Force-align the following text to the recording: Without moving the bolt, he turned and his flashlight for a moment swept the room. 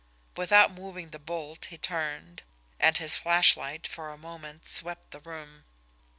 Without 0.35 0.71
moving 0.71 1.11
the 1.11 1.19
bolt, 1.19 1.65
he 1.65 1.77
turned 1.77 2.41
and 2.79 2.97
his 2.97 3.15
flashlight 3.15 3.85
for 3.87 4.09
a 4.11 4.17
moment 4.17 4.67
swept 4.67 5.11
the 5.11 5.19
room. 5.19 5.63